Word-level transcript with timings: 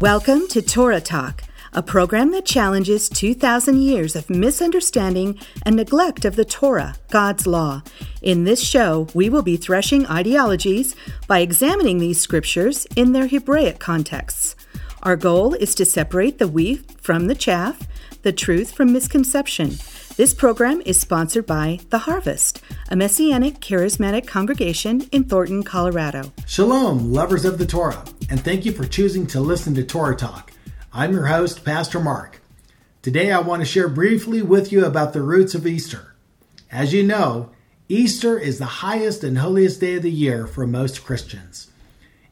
Welcome 0.00 0.48
to 0.48 0.60
Torah 0.60 1.00
Talk, 1.00 1.44
a 1.72 1.80
program 1.80 2.32
that 2.32 2.44
challenges 2.44 3.08
2,000 3.08 3.80
years 3.80 4.16
of 4.16 4.28
misunderstanding 4.28 5.38
and 5.64 5.76
neglect 5.76 6.24
of 6.24 6.34
the 6.34 6.44
Torah, 6.44 6.96
God's 7.10 7.46
law. 7.46 7.80
In 8.20 8.42
this 8.42 8.60
show, 8.60 9.06
we 9.14 9.30
will 9.30 9.42
be 9.42 9.56
threshing 9.56 10.04
ideologies 10.08 10.96
by 11.28 11.38
examining 11.38 11.98
these 11.98 12.20
scriptures 12.20 12.88
in 12.96 13.12
their 13.12 13.28
Hebraic 13.28 13.78
contexts. 13.78 14.56
Our 15.04 15.14
goal 15.14 15.54
is 15.54 15.76
to 15.76 15.84
separate 15.84 16.38
the 16.38 16.48
wheat 16.48 17.00
from 17.00 17.28
the 17.28 17.36
chaff, 17.36 17.86
the 18.22 18.32
truth 18.32 18.72
from 18.72 18.92
misconception. 18.92 19.76
This 20.16 20.32
program 20.32 20.80
is 20.86 21.00
sponsored 21.00 21.44
by 21.44 21.80
The 21.90 21.98
Harvest, 21.98 22.62
a 22.88 22.94
messianic 22.94 23.58
charismatic 23.58 24.28
congregation 24.28 25.08
in 25.10 25.24
Thornton, 25.24 25.64
Colorado. 25.64 26.32
Shalom, 26.46 27.12
lovers 27.12 27.44
of 27.44 27.58
the 27.58 27.66
Torah, 27.66 28.04
and 28.30 28.40
thank 28.40 28.64
you 28.64 28.70
for 28.70 28.86
choosing 28.86 29.26
to 29.26 29.40
listen 29.40 29.74
to 29.74 29.82
Torah 29.82 30.14
Talk. 30.14 30.52
I'm 30.92 31.10
your 31.10 31.26
host, 31.26 31.64
Pastor 31.64 31.98
Mark. 31.98 32.40
Today 33.02 33.32
I 33.32 33.40
want 33.40 33.62
to 33.62 33.66
share 33.66 33.88
briefly 33.88 34.40
with 34.40 34.70
you 34.70 34.84
about 34.84 35.14
the 35.14 35.20
roots 35.20 35.52
of 35.56 35.66
Easter. 35.66 36.14
As 36.70 36.92
you 36.92 37.02
know, 37.02 37.50
Easter 37.88 38.38
is 38.38 38.60
the 38.60 38.66
highest 38.66 39.24
and 39.24 39.38
holiest 39.38 39.80
day 39.80 39.96
of 39.96 40.02
the 40.02 40.12
year 40.12 40.46
for 40.46 40.64
most 40.64 41.04
Christians. 41.04 41.72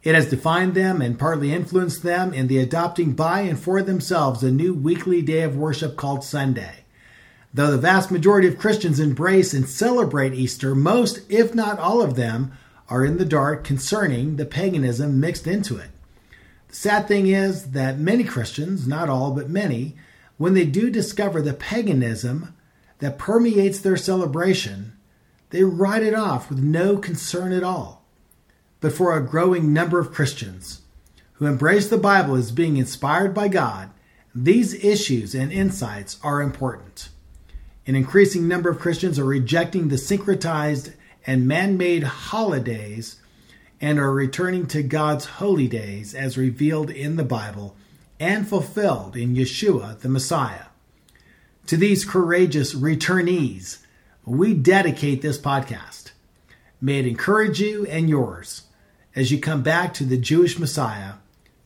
It 0.05 0.15
has 0.15 0.31
defined 0.31 0.75
them 0.75 1.03
and 1.03 1.19
partly 1.19 1.53
influenced 1.53 2.05
them 2.05 2.33
in 2.33 2.47
the 2.47 2.59
adopting 2.59 3.15
by 3.15 3.41
and 3.41 3.59
for 3.59 3.83
themselves 3.83 4.45
a 4.45 4.53
new 4.53 4.73
weekly 4.73 5.21
day 5.21 5.43
of 5.43 5.57
worship 5.57 5.97
called 5.97 6.23
Sunday. 6.23 6.82
Though 7.55 7.71
the 7.71 7.79
vast 7.79 8.11
majority 8.11 8.49
of 8.49 8.59
Christians 8.59 8.99
embrace 8.99 9.53
and 9.53 9.69
celebrate 9.69 10.33
Easter, 10.33 10.75
most, 10.75 11.21
if 11.31 11.55
not 11.55 11.79
all 11.79 12.01
of 12.01 12.15
them, 12.17 12.53
are 12.89 13.05
in 13.05 13.19
the 13.19 13.25
dark 13.25 13.63
concerning 13.63 14.37
the 14.37 14.47
paganism 14.47 15.21
mixed 15.21 15.47
into 15.47 15.77
it. 15.77 15.91
The 16.69 16.75
sad 16.75 17.09
thing 17.09 17.27
is 17.27 17.73
that 17.73 17.99
many 17.99 18.25
Christians, 18.25 18.89
not 18.89 19.11
all, 19.11 19.33
but 19.33 19.51
many, 19.51 19.97
when 20.39 20.55
they 20.55 20.65
do 20.65 20.91
discover 20.91 21.43
the 21.43 21.53
paganism 21.53 22.55
that 23.01 23.19
permeates 23.19 23.81
their 23.81 23.99
celebration, 23.99 24.95
they 25.51 25.63
write 25.63 26.03
it 26.03 26.15
off 26.15 26.49
with 26.49 26.59
no 26.59 26.97
concern 26.97 27.53
at 27.53 27.63
all. 27.63 28.07
But 28.81 28.95
for 28.95 29.15
a 29.15 29.25
growing 29.25 29.73
number 29.73 29.99
of 29.99 30.13
Christians 30.13 30.81
who 31.35 31.47
embrace 31.47 31.89
the 31.89 31.99
Bible 31.99 32.35
as 32.35 32.51
being 32.51 32.79
inspired 32.79 33.35
by 33.35 33.49
God, 33.49 33.91
these 34.35 34.73
issues 34.83 35.35
and 35.35 35.53
insights 35.53 36.19
are 36.23 36.41
important. 36.41 37.11
An 37.85 37.97
increasing 37.97 38.47
number 38.47 38.71
of 38.71 38.79
Christians 38.79 39.19
are 39.19 39.25
rejecting 39.25 39.89
the 39.89 39.97
syncretized 39.97 40.93
and 41.27 41.49
man 41.49 41.77
made 41.77 42.05
holidays 42.05 43.17
and 43.81 43.99
are 43.99 44.13
returning 44.13 44.69
to 44.69 44.85
God's 44.85 45.25
holy 45.25 45.67
days 45.67 46.15
as 46.15 46.39
revealed 46.39 46.91
in 46.91 47.17
the 47.17 47.25
Bible 47.25 47.75
and 48.21 48.47
fulfilled 48.47 49.17
in 49.17 49.35
Yeshua 49.35 49.99
the 49.99 50.09
Messiah. 50.09 50.67
To 51.67 51.77
these 51.77 52.05
courageous 52.05 52.73
returnees, 52.73 53.79
we 54.25 54.55
dedicate 54.55 55.21
this 55.21 55.39
podcast. 55.39 56.13
May 56.81 57.01
it 57.01 57.07
encourage 57.07 57.61
you 57.61 57.85
and 57.87 58.09
yours 58.09 58.63
as 59.17 59.33
you 59.33 59.41
come 59.41 59.63
back 59.63 59.93
to 59.95 60.05
the 60.05 60.17
Jewish 60.17 60.57
Messiah, 60.57 61.15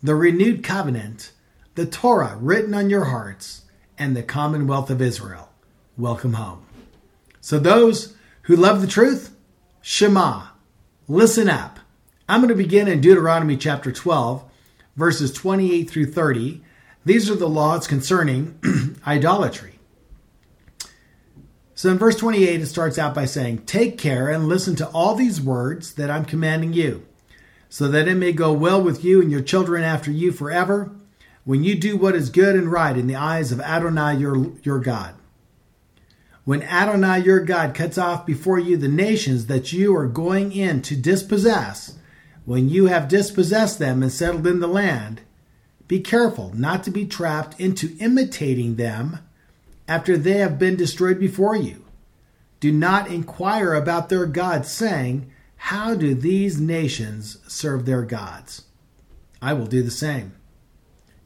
the 0.03 0.15
renewed 0.15 0.65
covenant, 0.65 1.33
the 1.75 1.85
Torah 1.85 2.39
written 2.41 2.73
on 2.73 2.89
your 2.89 3.05
hearts, 3.05 3.63
and 3.99 4.17
the 4.17 4.23
commonwealth 4.23 4.89
of 4.89 5.03
Israel 5.03 5.46
welcome 5.97 6.35
home. 6.35 6.63
So, 7.41 7.59
those 7.59 8.17
who 8.43 8.57
love 8.57 8.81
the 8.81 8.87
truth, 8.87 9.35
Shema, 9.81 10.49
listen 11.09 11.49
up. 11.49 11.79
I'm 12.29 12.41
going 12.41 12.49
to 12.49 12.55
begin 12.55 12.89
in 12.89 13.01
Deuteronomy 13.01 13.57
chapter 13.57 13.93
12, 13.93 14.45
verses 14.97 15.33
28 15.33 15.89
through 15.89 16.13
30. 16.13 16.63
These 17.05 17.31
are 17.31 17.37
the 17.37 17.49
laws 17.49 17.87
concerning 17.87 18.59
idolatry. 19.07 19.79
So 21.75 21.91
in 21.91 21.99
verse 21.99 22.17
28, 22.17 22.63
it 22.63 22.67
starts 22.67 22.99
out 22.99 23.15
by 23.15 23.27
saying, 23.27 23.59
Take 23.59 23.99
care 23.99 24.29
and 24.29 24.49
listen 24.49 24.75
to 24.77 24.89
all 24.89 25.15
these 25.15 25.41
words 25.41 25.95
that 25.95 26.11
I'm 26.11 26.25
commanding 26.25 26.73
you, 26.73 27.07
so 27.69 27.87
that 27.89 28.09
it 28.09 28.17
may 28.17 28.33
go 28.33 28.53
well 28.53 28.83
with 28.83 29.05
you 29.05 29.21
and 29.21 29.31
your 29.31 29.43
children 29.43 29.85
after 29.85 30.11
you 30.11 30.33
forever, 30.33 30.91
when 31.45 31.63
you 31.63 31.77
do 31.77 31.97
what 31.97 32.17
is 32.17 32.31
good 32.31 32.57
and 32.57 32.73
right 32.73 32.97
in 32.97 33.07
the 33.07 33.15
eyes 33.15 33.53
of 33.53 33.61
Adonai 33.61 34.17
your, 34.17 34.53
your 34.63 34.81
God 34.81 35.15
when 36.47 36.63
Adonai 36.63 37.19
your 37.25 37.41
God 37.41 37.75
cuts 37.75 37.99
off 37.99 38.25
before 38.25 38.61
you 38.61 38.77
the 38.77 38.87
nations 38.87 39.47
that 39.47 39.73
you 39.73 39.95
are 39.97 40.07
going 40.07 40.53
in 40.53 40.81
to 40.83 40.95
dispossess, 40.95 41.99
when 42.45 42.69
you 42.69 42.87
have 42.87 43.09
dispossessed 43.09 43.81
them 43.81 44.01
and 44.01 44.13
settled 44.13 44.47
in 44.47 44.61
the 44.61 44.69
land, 44.69 45.23
be 45.89 45.99
careful 45.99 46.53
not 46.55 46.85
to 46.85 46.93
be 46.93 47.05
trapped 47.05 47.59
into 47.61 47.97
imitating 47.99 48.77
them 48.77 49.19
after 49.89 50.17
they 50.17 50.39
have 50.39 50.57
been 50.57 50.77
destroyed 50.77 51.19
before 51.19 51.57
you. 51.57 51.85
Do 52.61 52.71
not 52.71 53.11
inquire 53.11 53.75
about 53.75 54.09
their 54.09 54.25
gods, 54.25 54.71
saying, 54.71 55.29
How 55.57 55.97
do 55.97 56.15
these 56.15 56.61
nations 56.61 57.39
serve 57.49 57.87
their 57.87 58.03
gods? 58.03 58.67
I 59.43 59.53
will 59.53 59.67
do 59.67 59.83
the 59.83 59.91
same. 59.91 60.33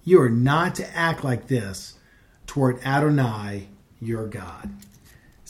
You 0.02 0.22
are 0.22 0.30
not 0.30 0.76
to 0.76 0.96
act 0.96 1.22
like 1.22 1.48
this 1.48 1.98
toward 2.46 2.80
Adonai 2.82 3.68
your 4.00 4.26
God. 4.26 4.70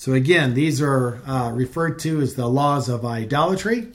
So, 0.00 0.15
again, 0.15 0.55
these 0.55 0.81
are 0.81 1.21
uh, 1.27 1.53
referred 1.53 1.99
to 1.99 2.22
as 2.22 2.34
the 2.34 2.49
laws 2.49 2.88
of 2.88 3.05
idolatry. 3.05 3.88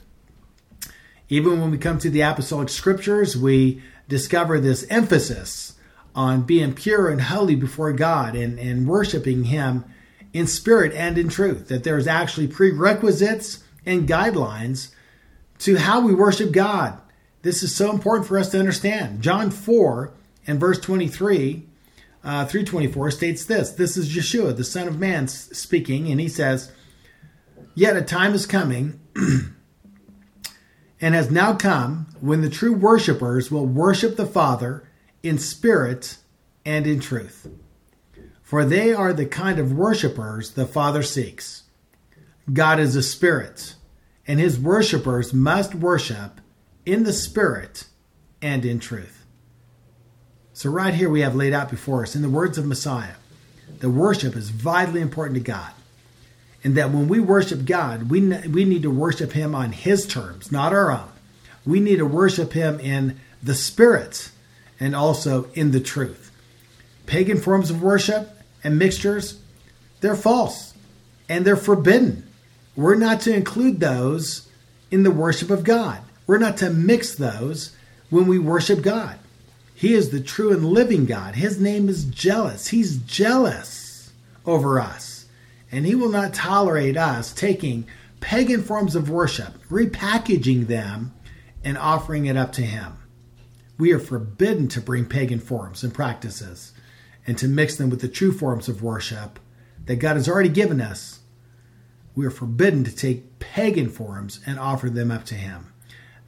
Even 1.28 1.60
when 1.60 1.72
we 1.72 1.78
come 1.78 1.98
to 1.98 2.08
the 2.08 2.20
apostolic 2.20 2.68
scriptures, 2.68 3.36
we 3.36 3.82
discover 4.06 4.60
this 4.60 4.86
emphasis 4.88 5.74
on 6.14 6.42
being 6.42 6.74
pure 6.74 7.08
and 7.08 7.22
holy 7.22 7.56
before 7.56 7.92
God 7.92 8.36
and, 8.36 8.56
and 8.56 8.86
worshiping 8.86 9.46
Him 9.46 9.84
in 10.32 10.46
spirit 10.46 10.92
and 10.92 11.18
in 11.18 11.28
truth. 11.28 11.66
That 11.66 11.82
there's 11.82 12.06
actually 12.06 12.46
prerequisites 12.46 13.64
and 13.84 14.08
guidelines 14.08 14.94
to 15.58 15.74
how 15.74 16.06
we 16.06 16.14
worship 16.14 16.52
God. 16.52 17.00
This 17.42 17.64
is 17.64 17.74
so 17.74 17.90
important 17.90 18.28
for 18.28 18.38
us 18.38 18.50
to 18.50 18.60
understand. 18.60 19.22
John 19.22 19.50
4 19.50 20.12
and 20.46 20.60
verse 20.60 20.78
23 20.78 21.66
uh, 22.26 22.44
324 22.44 23.12
states 23.12 23.44
this 23.44 23.70
This 23.70 23.96
is 23.96 24.14
Yeshua, 24.14 24.56
the 24.56 24.64
Son 24.64 24.88
of 24.88 24.98
Man, 24.98 25.28
speaking, 25.28 26.10
and 26.10 26.20
he 26.20 26.28
says, 26.28 26.72
Yet 27.74 27.96
a 27.96 28.02
time 28.02 28.34
is 28.34 28.46
coming 28.46 29.00
and 31.00 31.14
has 31.14 31.30
now 31.30 31.54
come 31.54 32.08
when 32.20 32.40
the 32.40 32.50
true 32.50 32.72
worshippers 32.72 33.50
will 33.50 33.64
worship 33.64 34.16
the 34.16 34.26
Father 34.26 34.88
in 35.22 35.38
spirit 35.38 36.18
and 36.64 36.84
in 36.86 36.98
truth. 36.98 37.48
For 38.42 38.64
they 38.64 38.92
are 38.92 39.12
the 39.12 39.26
kind 39.26 39.60
of 39.60 39.72
worshippers 39.72 40.50
the 40.50 40.66
Father 40.66 41.04
seeks. 41.04 41.62
God 42.52 42.80
is 42.80 42.96
a 42.96 43.02
spirit, 43.02 43.76
and 44.26 44.40
his 44.40 44.58
worshippers 44.58 45.32
must 45.32 45.76
worship 45.76 46.40
in 46.84 47.04
the 47.04 47.12
spirit 47.12 47.86
and 48.42 48.64
in 48.64 48.80
truth. 48.80 49.15
So, 50.56 50.70
right 50.70 50.94
here, 50.94 51.10
we 51.10 51.20
have 51.20 51.34
laid 51.34 51.52
out 51.52 51.68
before 51.68 52.02
us, 52.02 52.16
in 52.16 52.22
the 52.22 52.30
words 52.30 52.56
of 52.56 52.64
Messiah, 52.64 53.16
that 53.80 53.90
worship 53.90 54.34
is 54.34 54.48
vitally 54.48 55.02
important 55.02 55.34
to 55.34 55.42
God. 55.42 55.70
And 56.64 56.78
that 56.78 56.90
when 56.90 57.08
we 57.08 57.20
worship 57.20 57.66
God, 57.66 58.08
we, 58.08 58.22
we 58.48 58.64
need 58.64 58.80
to 58.84 58.90
worship 58.90 59.32
Him 59.32 59.54
on 59.54 59.72
His 59.72 60.06
terms, 60.06 60.50
not 60.50 60.72
our 60.72 60.90
own. 60.90 61.10
We 61.66 61.78
need 61.78 61.98
to 61.98 62.06
worship 62.06 62.54
Him 62.54 62.80
in 62.80 63.20
the 63.42 63.54
Spirit 63.54 64.30
and 64.80 64.96
also 64.96 65.50
in 65.52 65.72
the 65.72 65.80
truth. 65.80 66.32
Pagan 67.04 67.36
forms 67.36 67.70
of 67.70 67.82
worship 67.82 68.30
and 68.64 68.78
mixtures, 68.78 69.38
they're 70.00 70.16
false 70.16 70.72
and 71.28 71.44
they're 71.44 71.56
forbidden. 71.56 72.26
We're 72.74 72.94
not 72.94 73.20
to 73.22 73.34
include 73.34 73.78
those 73.78 74.48
in 74.90 75.02
the 75.02 75.10
worship 75.10 75.50
of 75.50 75.64
God. 75.64 76.00
We're 76.26 76.38
not 76.38 76.56
to 76.58 76.70
mix 76.70 77.14
those 77.14 77.76
when 78.08 78.26
we 78.26 78.38
worship 78.38 78.80
God. 78.80 79.18
He 79.78 79.92
is 79.92 80.08
the 80.08 80.22
true 80.22 80.52
and 80.52 80.64
living 80.64 81.04
God. 81.04 81.34
His 81.34 81.60
name 81.60 81.90
is 81.90 82.06
jealous. 82.06 82.68
He's 82.68 82.96
jealous 82.96 84.10
over 84.46 84.80
us. 84.80 85.26
And 85.70 85.84
He 85.84 85.94
will 85.94 86.08
not 86.08 86.32
tolerate 86.32 86.96
us 86.96 87.30
taking 87.30 87.86
pagan 88.20 88.62
forms 88.62 88.96
of 88.96 89.10
worship, 89.10 89.62
repackaging 89.68 90.66
them, 90.66 91.12
and 91.62 91.76
offering 91.76 92.24
it 92.24 92.38
up 92.38 92.52
to 92.52 92.62
Him. 92.62 92.94
We 93.76 93.92
are 93.92 93.98
forbidden 93.98 94.68
to 94.68 94.80
bring 94.80 95.04
pagan 95.04 95.40
forms 95.40 95.84
and 95.84 95.92
practices 95.92 96.72
and 97.26 97.36
to 97.36 97.46
mix 97.46 97.76
them 97.76 97.90
with 97.90 98.00
the 98.00 98.08
true 98.08 98.32
forms 98.32 98.70
of 98.70 98.82
worship 98.82 99.38
that 99.84 99.96
God 99.96 100.16
has 100.16 100.26
already 100.26 100.48
given 100.48 100.80
us. 100.80 101.20
We 102.14 102.24
are 102.24 102.30
forbidden 102.30 102.82
to 102.84 102.96
take 102.96 103.40
pagan 103.40 103.90
forms 103.90 104.40
and 104.46 104.58
offer 104.58 104.88
them 104.88 105.10
up 105.10 105.24
to 105.26 105.34
Him. 105.34 105.74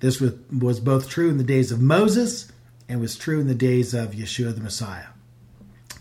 This 0.00 0.20
was, 0.20 0.80
both 0.80 1.08
true 1.08 1.30
in 1.30 1.38
the 1.38 1.44
days 1.44 1.72
of 1.72 1.80
Moses 1.80 2.52
and 2.88 3.00
was 3.00 3.16
true 3.16 3.40
in 3.40 3.46
the 3.46 3.54
days 3.54 3.94
of 3.94 4.12
Yeshua 4.12 4.54
the 4.54 4.60
Messiah. 4.60 5.08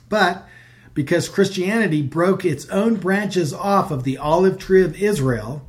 But 0.10 0.48
because 0.94 1.30
Christianity 1.30 2.01
broke 2.01 2.44
its 2.45 2.68
own 2.69 2.95
branches 2.95 3.54
off 3.54 3.92
of 3.92 4.04
the 4.04 4.18
olive 4.18 4.57
tree 4.57 4.84
of 4.84 5.00
Israel 5.01 5.66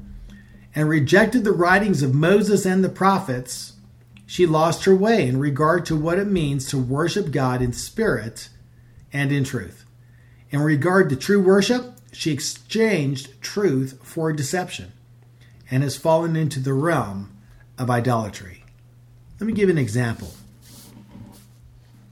and 0.75 0.89
rejected 0.89 1.45
the 1.45 1.53
writings 1.53 2.03
of 2.03 2.15
Moses 2.15 2.65
and 2.65 2.83
the 2.83 2.89
prophets, 2.89 3.75
she 4.27 4.47
lost 4.47 4.85
her 4.85 4.95
way 4.95 5.27
in 5.27 5.39
regard 5.39 5.85
to 5.87 5.97
what 5.97 6.19
it 6.19 6.27
means 6.27 6.67
to 6.69 6.79
worship 6.79 7.31
God 7.31 7.61
in 7.61 7.73
spirit 7.73 8.49
and 9.13 9.33
in 9.33 9.45
truth. 9.45 9.85
In 10.51 10.61
regard 10.61 11.11
to 11.11 11.17
true 11.17 11.43
worship, 11.43 11.95
she 12.13 12.33
exchanged 12.33 13.41
truth 13.43 13.99
for 14.03 14.33
deception 14.33 14.93
and 15.71 15.83
has 15.83 15.97
fallen 15.97 16.37
into 16.37 16.61
the 16.61 16.73
realm 16.73 17.37
of 17.77 17.91
idolatry. 17.91 18.65
Let 19.39 19.47
me 19.47 19.53
give 19.53 19.69
an 19.69 19.79
example. 19.79 20.33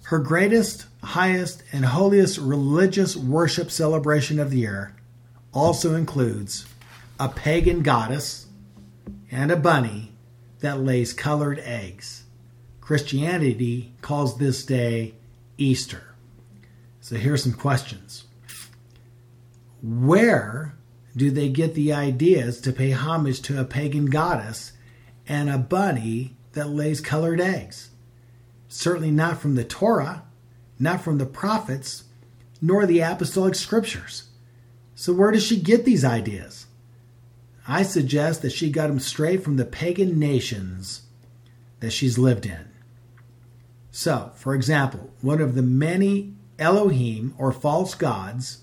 Her 0.07 0.21
greatest, 0.21 0.87
highest, 1.03 1.65
and 1.73 1.85
holiest 1.85 2.39
religious 2.39 3.17
worship 3.17 3.73
celebration 3.73 4.39
of 4.39 4.53
the 4.53 4.59
year 4.59 4.95
also 5.53 5.97
includes 5.97 6.65
a 7.19 7.29
pagan 7.29 7.83
goddess 7.83 8.47
and 9.33 9.51
a 9.51 9.57
bunny 9.57 10.13
that 10.61 10.79
lays 10.79 11.13
colored 11.13 11.59
eggs. 11.59 12.23
Christianity 12.81 13.95
calls 14.01 14.39
this 14.39 14.65
day 14.65 15.15
Easter. 15.59 16.15
So 17.01 17.17
here's 17.17 17.43
some 17.43 17.55
questions. 17.55 18.27
Where 19.83 20.77
do 21.17 21.33
they 21.33 21.49
get 21.49 21.75
the 21.75 21.93
ideas 21.93 22.61
to 22.61 22.73
pay 22.73 22.93
homage 22.93 23.43
to 23.43 23.61
a 23.61 23.65
pagan 23.65 24.07
goddess 24.07 24.71
and 25.27 25.51
a 25.51 25.59
bunny 25.59 26.37
that 26.53 26.69
lays 26.69 27.01
colored 27.01 27.41
eggs? 27.41 27.91
Certainly 28.77 29.13
not 29.13 29.41
from 29.41 29.55
the 29.55 29.65
Torah, 29.65 30.23
not 30.79 31.01
from 31.01 31.17
the 31.17 31.25
prophets, 31.25 32.05
nor 32.61 32.85
the 32.85 33.01
apostolic 33.01 33.55
scriptures. 33.55 34.25
So, 34.95 35.15
where 35.15 35.31
does 35.31 35.43
she 35.43 35.59
get 35.59 35.87
these 35.87 36.05
ideas? 36.05 36.67
I 37.67 37.83
suggest 37.83 38.43
that 38.43 38.53
she 38.53 38.71
got 38.71 38.89
them 38.89 39.01
straight 39.01 39.43
from 39.43 39.57
the 39.57 39.65
pagan 39.65 40.19
nations 40.19 41.07
that 41.81 41.91
she's 41.91 42.19
lived 42.19 42.45
in. 42.45 42.69
So, 43.93 44.33
for 44.35 44.55
example, 44.55 45.11
one 45.23 45.41
of 45.41 45.55
the 45.55 45.63
many 45.63 46.35
Elohim 46.59 47.35
or 47.39 47.53
false 47.53 47.95
gods 47.95 48.59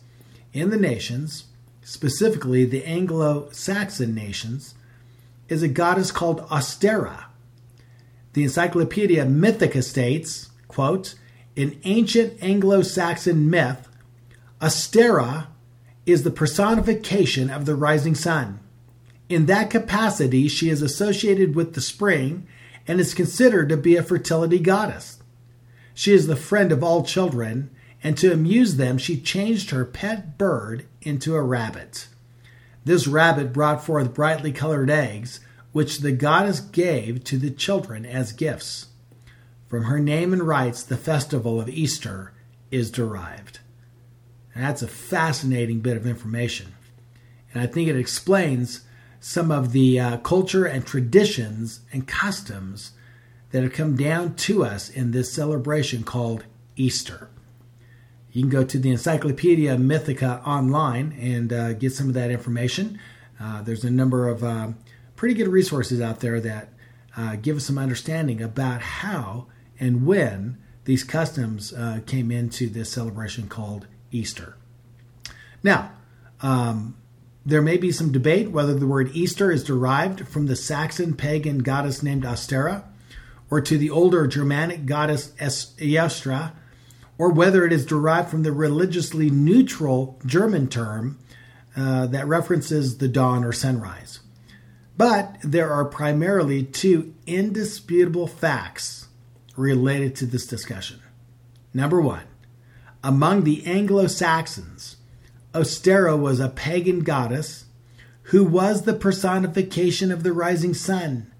in 0.54 0.70
the 0.70 0.78
nations, 0.78 1.46
specifically 1.82 2.66
the 2.66 2.86
Anglo 2.86 3.50
Saxon 3.50 4.14
nations, 4.14 4.76
is 5.50 5.64
a 5.64 5.68
goddess 5.68 6.12
called 6.12 6.48
Ostara. 6.50 7.33
The 8.34 8.44
Encyclopedia 8.44 9.26
Mythica 9.26 9.84
states, 9.84 10.50
quote, 10.68 11.16
in 11.56 11.80
ancient 11.84 12.42
Anglo 12.42 12.82
Saxon 12.82 13.50
myth, 13.50 13.88
Ostara 14.60 15.48
is 16.06 16.24
the 16.24 16.32
personification 16.32 17.50
of 17.50 17.66
the 17.66 17.76
rising 17.76 18.16
sun. 18.16 18.60
In 19.30 19.46
that 19.46 19.70
capacity, 19.70 20.48
she 20.48 20.70
is 20.70 20.82
associated 20.82 21.56
with 21.56 21.74
the 21.74 21.82
spring 21.82 22.48
and 22.88 23.00
is 23.00 23.14
considered 23.14 23.70
to 23.70 23.78
be 23.78 23.96
a 23.96 24.04
fertility 24.04 24.60
goddess. 24.60 25.20
She 25.94 26.14
is 26.14 26.28
the 26.28 26.36
friend 26.36 26.72
of 26.72 26.84
all 26.84 27.04
children, 27.04 27.70
and 28.04 28.18
to 28.18 28.34
amuse 28.34 28.76
them, 28.76 28.98
she 28.98 29.20
changed 29.20 29.70
her 29.70 29.86
pet 29.86 30.38
bird 30.38 30.86
into 31.04 31.36
a 31.36 31.42
rabbit. 31.42 32.08
This 32.84 33.08
rabbit 33.08 33.54
brought 33.54 33.84
forth 33.84 34.14
brightly 34.14 34.52
colored 34.52 34.90
eggs, 34.90 35.40
which 35.74 36.00
the 36.00 36.12
goddess 36.12 36.62
gave 36.62 37.24
to 37.26 37.38
the 37.38 37.52
children 37.52 38.06
as 38.06 38.32
gifts. 38.32 38.88
From 39.68 39.86
her 39.86 40.00
name 40.00 40.32
and 40.32 40.44
rites, 40.44 40.84
the 40.84 40.98
festival 40.98 41.60
of 41.60 41.68
Easter 41.68 42.32
is 42.72 42.92
derived. 42.92 43.60
And 44.54 44.64
that's 44.64 44.84
a 44.84 44.88
fascinating 44.88 45.80
bit 45.82 45.98
of 45.98 46.06
information. 46.06 46.74
And 47.52 47.62
I 47.62 47.68
think 47.68 47.90
it 47.90 47.98
explains 47.98 48.86
some 49.20 49.52
of 49.52 49.72
the 49.72 50.00
uh, 50.00 50.18
culture 50.18 50.66
and 50.66 50.86
traditions 50.86 51.82
and 51.92 52.08
customs 52.08 52.92
that 53.52 53.64
have 53.64 53.74
come 53.74 53.96
down 53.96 54.36
to 54.36 54.64
us 54.64 54.90
in 54.90 55.12
this 55.12 55.34
celebration 55.34 56.04
called 56.04 56.44
Easter. 56.76 57.30
You 58.32 58.42
can 58.42 58.50
go 58.50 58.64
to 58.64 58.80
the 58.80 58.90
Encyclopedia 58.90 59.78
Mythica 59.78 60.46
online 60.46 61.16
and 61.20 61.54
uh, 61.54 61.74
get 61.74 61.94
some 61.94 62.10
of 62.10 62.16
that 62.16 62.32
information. 62.32 63.00
Uh, 63.40 63.62
there's 63.62 63.84
a 63.84 63.92
number 63.92 64.28
of 64.28 64.44
uh, 64.44 64.70
pretty 65.16 65.36
good 65.36 65.48
resources 65.48 66.02
out 66.02 66.20
there 66.20 66.40
that 66.40 66.70
uh, 67.16 67.36
give 67.36 67.58
us 67.58 67.66
some 67.66 67.78
understanding 67.78 68.42
about 68.42 68.82
how 68.82 69.48
and 69.80 70.06
when 70.06 70.58
these 70.86 71.04
customs 71.04 71.74
uh, 71.74 72.00
came 72.06 72.32
into 72.32 72.70
this 72.70 72.92
celebration 72.92 73.48
called 73.48 73.88
Easter. 74.12 74.58
Now, 75.62 75.92
um, 76.42 76.98
there 77.46 77.62
may 77.62 77.78
be 77.78 77.92
some 77.92 78.12
debate 78.12 78.52
whether 78.52 78.74
the 78.74 78.88
word 78.88 79.12
Easter 79.14 79.52
is 79.52 79.64
derived 79.64 80.28
from 80.28 80.48
the 80.48 80.56
Saxon 80.56 81.16
pagan 81.16 81.60
goddess 81.60 82.04
named 82.04 82.24
Ostara 82.24 82.84
or 83.50 83.62
to 83.62 83.78
the 83.78 83.90
older 83.90 84.26
Germanic 84.26 84.86
goddess 84.88 85.32
Eostra, 85.38 86.54
or 87.20 87.32
whether 87.32 87.64
it 87.66 87.72
is 87.72 87.86
derived 87.86 88.30
from 88.30 88.42
the 88.42 88.52
religiously 88.52 89.30
neutral 89.30 90.20
German 90.26 90.68
term 90.68 91.20
uh, 91.76 92.08
that 92.08 92.28
references 92.28 92.98
the 92.98 93.08
dawn 93.08 93.44
or 93.44 93.52
sunrise. 93.52 94.22
But 94.96 95.38
there 95.44 95.72
are 95.72 95.86
primarily 95.86 96.64
two 96.64 97.16
indisputable 97.26 98.28
facts 98.28 99.08
related 99.56 100.16
to 100.18 100.26
this 100.26 100.46
discussion. 100.46 101.02
Number 101.74 102.00
one, 102.00 102.26
among 103.04 103.44
the 103.44 103.66
Anglo 103.66 104.08
Saxons, 104.08 104.98
Ostara 105.54 106.18
was 106.18 106.40
a 106.40 106.50
pagan 106.50 107.00
goddess 107.00 107.66
who 108.28 108.44
was 108.44 108.84
the 108.84 108.94
personification 108.94 110.12
of 110.12 110.24
the 110.24 110.34
rising 110.34 110.74
sun. 110.74 111.32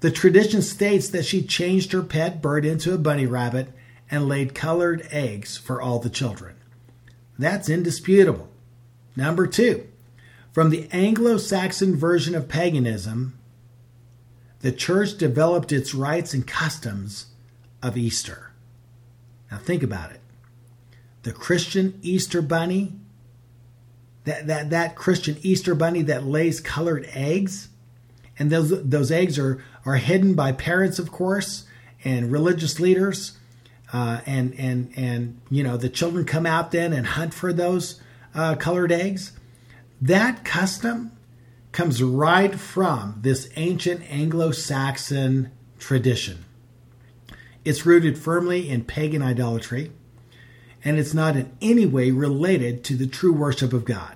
The 0.00 0.10
tradition 0.10 0.62
states 0.62 1.08
that 1.08 1.24
she 1.24 1.42
changed 1.42 1.92
her 1.92 2.02
pet 2.02 2.40
bird 2.40 2.64
into 2.64 2.94
a 2.94 2.98
bunny 2.98 3.26
rabbit 3.26 3.68
and 4.10 4.28
laid 4.28 4.54
colored 4.54 5.06
eggs 5.10 5.56
for 5.56 5.80
all 5.80 5.98
the 5.98 6.10
children. 6.10 6.56
That's 7.38 7.68
indisputable. 7.68 8.48
Number 9.16 9.46
two, 9.46 9.86
from 10.54 10.70
the 10.70 10.88
Anglo 10.92 11.36
Saxon 11.36 11.96
version 11.96 12.36
of 12.36 12.46
paganism, 12.46 13.36
the 14.60 14.70
church 14.70 15.18
developed 15.18 15.72
its 15.72 15.96
rites 15.96 16.32
and 16.32 16.46
customs 16.46 17.26
of 17.82 17.96
Easter. 17.96 18.52
Now 19.50 19.58
think 19.58 19.82
about 19.82 20.12
it. 20.12 20.20
The 21.24 21.32
Christian 21.32 21.98
Easter 22.02 22.40
bunny, 22.40 22.92
that, 24.22 24.46
that, 24.46 24.70
that 24.70 24.94
Christian 24.94 25.38
Easter 25.42 25.74
bunny 25.74 26.02
that 26.02 26.24
lays 26.24 26.60
colored 26.60 27.08
eggs, 27.12 27.68
and 28.38 28.48
those, 28.48 28.88
those 28.88 29.10
eggs 29.10 29.40
are, 29.40 29.60
are 29.84 29.96
hidden 29.96 30.34
by 30.34 30.52
parents, 30.52 31.00
of 31.00 31.10
course, 31.10 31.64
and 32.04 32.30
religious 32.30 32.78
leaders. 32.78 33.38
Uh, 33.92 34.20
and 34.26 34.58
and 34.58 34.92
and 34.96 35.40
you 35.50 35.62
know 35.62 35.76
the 35.76 35.88
children 35.88 36.24
come 36.24 36.46
out 36.46 36.72
then 36.72 36.92
and 36.92 37.06
hunt 37.06 37.32
for 37.32 37.52
those 37.52 38.00
uh, 38.34 38.56
colored 38.56 38.90
eggs. 38.90 39.32
That 40.04 40.44
custom 40.44 41.12
comes 41.72 42.02
right 42.02 42.54
from 42.54 43.20
this 43.22 43.48
ancient 43.56 44.02
Anglo-Saxon 44.12 45.50
tradition. 45.78 46.44
It's 47.64 47.86
rooted 47.86 48.18
firmly 48.18 48.68
in 48.68 48.84
pagan 48.84 49.22
idolatry, 49.22 49.92
and 50.84 50.98
it's 50.98 51.14
not 51.14 51.36
in 51.36 51.56
any 51.62 51.86
way 51.86 52.10
related 52.10 52.84
to 52.84 52.96
the 52.96 53.06
true 53.06 53.32
worship 53.32 53.72
of 53.72 53.86
God. 53.86 54.14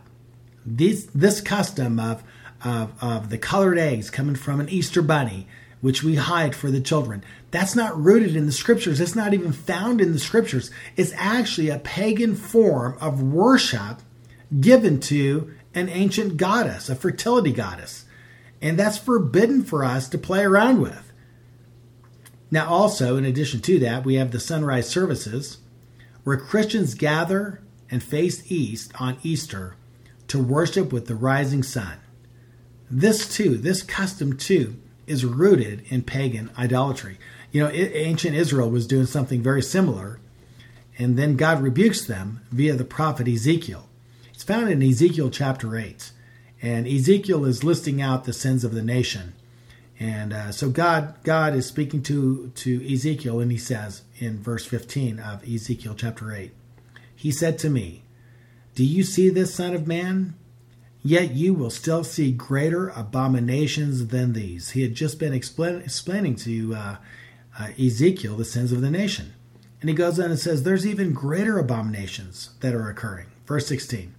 This, 0.66 1.06
this 1.14 1.40
custom 1.40 1.98
of, 1.98 2.22
of, 2.62 2.92
of 3.02 3.30
the 3.30 3.38
colored 3.38 3.78
eggs 3.78 4.10
coming 4.10 4.36
from 4.36 4.60
an 4.60 4.68
Easter 4.68 5.00
bunny, 5.00 5.48
which 5.80 6.02
we 6.02 6.16
hide 6.16 6.54
for 6.54 6.70
the 6.70 6.82
children, 6.82 7.24
that's 7.50 7.74
not 7.74 7.98
rooted 7.98 8.36
in 8.36 8.44
the 8.44 8.52
scriptures. 8.52 9.00
It's 9.00 9.16
not 9.16 9.32
even 9.32 9.52
found 9.52 10.02
in 10.02 10.12
the 10.12 10.18
scriptures. 10.18 10.70
It's 10.98 11.14
actually 11.16 11.70
a 11.70 11.78
pagan 11.78 12.34
form 12.34 12.98
of 13.00 13.22
worship 13.22 14.02
given 14.60 15.00
to 15.00 15.54
an 15.74 15.88
ancient 15.88 16.36
goddess, 16.36 16.88
a 16.88 16.94
fertility 16.94 17.52
goddess. 17.52 18.04
And 18.60 18.78
that's 18.78 18.98
forbidden 18.98 19.62
for 19.62 19.84
us 19.84 20.08
to 20.08 20.18
play 20.18 20.44
around 20.44 20.80
with. 20.80 21.12
Now, 22.50 22.68
also, 22.68 23.16
in 23.16 23.24
addition 23.24 23.60
to 23.60 23.78
that, 23.80 24.04
we 24.04 24.14
have 24.14 24.30
the 24.30 24.40
sunrise 24.40 24.88
services 24.88 25.58
where 26.24 26.36
Christians 26.36 26.94
gather 26.94 27.62
and 27.90 28.02
face 28.02 28.50
east 28.50 28.92
on 29.00 29.18
Easter 29.22 29.76
to 30.28 30.42
worship 30.42 30.92
with 30.92 31.06
the 31.06 31.14
rising 31.14 31.62
sun. 31.62 31.98
This, 32.90 33.34
too, 33.34 33.56
this 33.56 33.82
custom, 33.82 34.36
too, 34.36 34.76
is 35.06 35.24
rooted 35.24 35.84
in 35.88 36.02
pagan 36.02 36.50
idolatry. 36.58 37.18
You 37.50 37.62
know, 37.62 37.70
ancient 37.70 38.34
Israel 38.34 38.70
was 38.70 38.86
doing 38.86 39.06
something 39.06 39.42
very 39.42 39.62
similar, 39.62 40.20
and 40.98 41.18
then 41.18 41.36
God 41.36 41.62
rebukes 41.62 42.04
them 42.04 42.40
via 42.50 42.74
the 42.74 42.84
prophet 42.84 43.28
Ezekiel. 43.28 43.87
It's 44.38 44.44
found 44.44 44.70
in 44.70 44.80
Ezekiel 44.80 45.30
chapter 45.30 45.76
8, 45.76 46.12
and 46.62 46.86
Ezekiel 46.86 47.44
is 47.44 47.64
listing 47.64 48.00
out 48.00 48.22
the 48.22 48.32
sins 48.32 48.62
of 48.62 48.72
the 48.72 48.84
nation. 48.84 49.32
And 49.98 50.32
uh, 50.32 50.52
so 50.52 50.70
God 50.70 51.16
God 51.24 51.56
is 51.56 51.66
speaking 51.66 52.04
to 52.04 52.52
to 52.54 52.94
Ezekiel 52.94 53.40
and 53.40 53.50
he 53.50 53.58
says 53.58 54.02
in 54.18 54.40
verse 54.40 54.64
15 54.64 55.18
of 55.18 55.42
Ezekiel 55.42 55.96
chapter 55.96 56.32
8 56.32 56.52
He 57.16 57.32
said 57.32 57.58
to 57.58 57.68
me, 57.68 58.04
"Do 58.76 58.84
you 58.84 59.02
see 59.02 59.28
this 59.28 59.52
son 59.52 59.74
of 59.74 59.88
man? 59.88 60.34
Yet 61.02 61.32
you 61.32 61.52
will 61.52 61.70
still 61.70 62.04
see 62.04 62.30
greater 62.30 62.90
abominations 62.90 64.06
than 64.06 64.34
these. 64.34 64.70
He 64.70 64.82
had 64.82 64.94
just 64.94 65.18
been 65.18 65.34
explain, 65.34 65.80
explaining 65.80 66.36
to 66.36 66.76
uh, 66.76 66.96
uh, 67.58 67.68
Ezekiel 67.76 68.36
the 68.36 68.44
sins 68.44 68.70
of 68.70 68.82
the 68.82 68.90
nation. 68.92 69.34
And 69.80 69.90
he 69.90 69.96
goes 69.96 70.20
on 70.20 70.30
and 70.30 70.38
says, 70.38 70.62
There's 70.62 70.86
even 70.86 71.12
greater 71.12 71.58
abominations 71.58 72.50
that 72.60 72.72
are 72.72 72.88
occurring. 72.88 73.26
Verse 73.44 73.66
16 73.66 74.14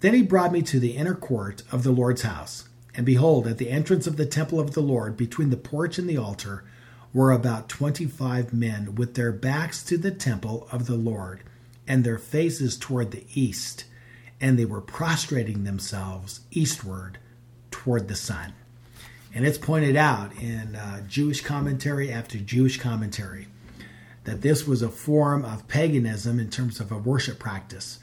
Then 0.00 0.14
he 0.14 0.22
brought 0.22 0.52
me 0.52 0.62
to 0.62 0.78
the 0.78 0.96
inner 0.96 1.14
court 1.14 1.62
of 1.72 1.82
the 1.82 1.90
Lord's 1.90 2.22
house. 2.22 2.68
And 2.94 3.04
behold, 3.04 3.46
at 3.46 3.58
the 3.58 3.70
entrance 3.70 4.06
of 4.06 4.16
the 4.16 4.26
temple 4.26 4.58
of 4.58 4.72
the 4.72 4.80
Lord, 4.80 5.16
between 5.16 5.50
the 5.50 5.56
porch 5.56 5.98
and 5.98 6.08
the 6.08 6.16
altar, 6.16 6.64
were 7.12 7.32
about 7.32 7.68
twenty 7.68 8.06
five 8.06 8.52
men 8.52 8.94
with 8.94 9.14
their 9.14 9.32
backs 9.32 9.82
to 9.84 9.98
the 9.98 10.10
temple 10.10 10.68
of 10.70 10.86
the 10.86 10.96
Lord, 10.96 11.42
and 11.86 12.04
their 12.04 12.18
faces 12.18 12.76
toward 12.76 13.10
the 13.10 13.24
east 13.34 13.84
and 14.40 14.58
they 14.58 14.64
were 14.64 14.80
prostrating 14.80 15.64
themselves 15.64 16.40
eastward 16.50 17.18
toward 17.70 18.08
the 18.08 18.14
sun. 18.14 18.52
And 19.34 19.46
it's 19.46 19.58
pointed 19.58 19.96
out 19.96 20.34
in 20.40 20.76
uh, 20.76 21.02
Jewish 21.06 21.42
commentary 21.42 22.10
after 22.10 22.38
Jewish 22.38 22.78
commentary 22.78 23.48
that 24.24 24.42
this 24.42 24.66
was 24.66 24.82
a 24.82 24.88
form 24.88 25.44
of 25.44 25.68
paganism 25.68 26.38
in 26.38 26.50
terms 26.50 26.80
of 26.80 26.90
a 26.90 26.98
worship 26.98 27.38
practice, 27.38 27.98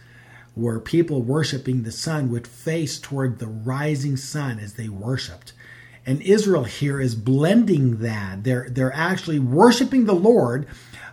where 0.55 0.79
people 0.79 1.21
worshiping 1.21 1.83
the 1.83 1.91
sun 1.91 2.31
would 2.31 2.47
face 2.47 2.99
toward 2.99 3.39
the 3.39 3.47
rising 3.47 4.17
sun 4.17 4.59
as 4.59 4.73
they 4.73 4.89
worshiped. 4.89 5.53
And 6.05 6.21
Israel 6.21 6.65
here 6.65 6.99
is 6.99 7.15
blending 7.15 7.99
that. 7.99 8.43
They're, 8.43 8.67
they're 8.69 8.93
actually 8.93 9.39
worshiping 9.39 10.05
the 10.05 10.13
Lord, 10.13 10.67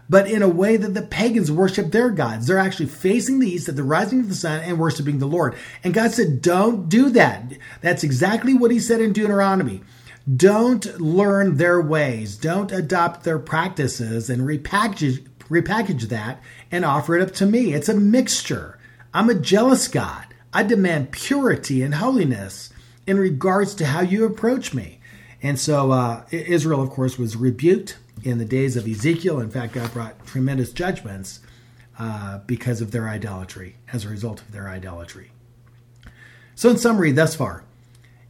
but 0.08 0.28
in 0.28 0.42
a 0.42 0.48
way 0.48 0.76
that 0.76 0.94
the 0.94 1.02
pagans 1.02 1.52
worship 1.52 1.92
their 1.92 2.10
gods. 2.10 2.46
They're 2.46 2.58
actually 2.58 2.86
facing 2.86 3.38
the 3.38 3.48
east 3.48 3.68
at 3.68 3.76
the 3.76 3.84
rising 3.84 4.20
of 4.20 4.28
the 4.28 4.34
sun 4.34 4.60
and 4.60 4.78
worshiping 4.78 5.20
the 5.20 5.26
Lord. 5.26 5.54
And 5.84 5.94
God 5.94 6.10
said, 6.10 6.42
Don't 6.42 6.88
do 6.88 7.10
that. 7.10 7.52
That's 7.80 8.02
exactly 8.02 8.52
what 8.52 8.72
He 8.72 8.80
said 8.80 9.00
in 9.00 9.12
Deuteronomy. 9.12 9.82
Don't 10.36 11.00
learn 11.00 11.56
their 11.56 11.80
ways, 11.80 12.36
don't 12.36 12.72
adopt 12.72 13.24
their 13.24 13.38
practices 13.38 14.28
and 14.28 14.42
repackage, 14.42 15.26
repackage 15.48 16.02
that 16.08 16.42
and 16.70 16.84
offer 16.84 17.16
it 17.16 17.22
up 17.22 17.32
to 17.36 17.46
me. 17.46 17.72
It's 17.72 17.88
a 17.88 17.94
mixture. 17.94 18.79
I'm 19.12 19.28
a 19.28 19.34
jealous 19.34 19.88
God. 19.88 20.26
I 20.52 20.62
demand 20.62 21.12
purity 21.12 21.82
and 21.82 21.96
holiness 21.96 22.70
in 23.06 23.18
regards 23.18 23.74
to 23.76 23.86
how 23.86 24.00
you 24.02 24.24
approach 24.24 24.72
me. 24.72 25.00
And 25.42 25.58
so 25.58 25.90
uh, 25.90 26.24
Israel, 26.30 26.82
of 26.82 26.90
course, 26.90 27.18
was 27.18 27.36
rebuked 27.36 27.96
in 28.22 28.38
the 28.38 28.44
days 28.44 28.76
of 28.76 28.86
Ezekiel. 28.86 29.40
In 29.40 29.50
fact, 29.50 29.74
God 29.74 29.92
brought 29.92 30.26
tremendous 30.26 30.72
judgments 30.72 31.40
uh, 31.98 32.38
because 32.46 32.80
of 32.80 32.90
their 32.90 33.08
idolatry, 33.08 33.76
as 33.92 34.04
a 34.04 34.08
result 34.08 34.40
of 34.40 34.52
their 34.52 34.68
idolatry. 34.68 35.32
So, 36.54 36.70
in 36.70 36.76
summary, 36.76 37.12
thus 37.12 37.34
far, 37.34 37.64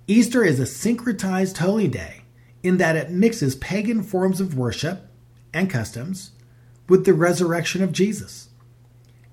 Easter 0.06 0.44
is 0.44 0.60
a 0.60 0.64
syncretized 0.64 1.58
holy 1.58 1.88
day 1.88 2.22
in 2.62 2.76
that 2.78 2.96
it 2.96 3.10
mixes 3.10 3.56
pagan 3.56 4.02
forms 4.02 4.40
of 4.40 4.56
worship 4.56 5.08
and 5.52 5.70
customs 5.70 6.32
with 6.88 7.04
the 7.04 7.14
resurrection 7.14 7.82
of 7.82 7.92
Jesus. 7.92 8.49